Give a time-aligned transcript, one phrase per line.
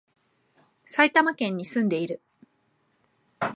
[0.83, 2.21] 埼玉県に、住んでいる